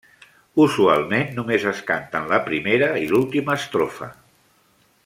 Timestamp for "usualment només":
0.63-1.67